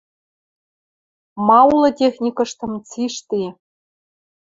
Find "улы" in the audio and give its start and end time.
1.73-1.89